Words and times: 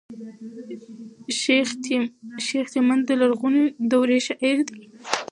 شېخ 2.47 2.65
تیمن 2.71 2.99
د 3.05 3.09
لرغوني 3.21 3.63
دورې 3.91 4.17
شاعر 4.27 4.57
دﺉ. 4.67 4.73